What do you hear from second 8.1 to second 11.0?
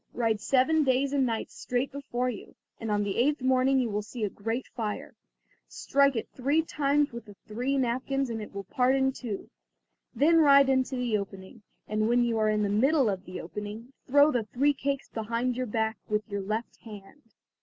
and it will part in two. Then ride into